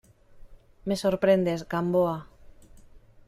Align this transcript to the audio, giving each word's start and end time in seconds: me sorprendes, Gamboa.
me 0.87 0.95
sorprendes, 1.03 1.67
Gamboa. 1.71 2.17